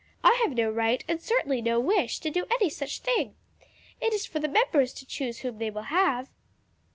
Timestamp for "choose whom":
5.05-5.59